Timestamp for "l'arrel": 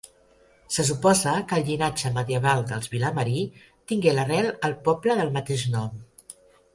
4.15-4.49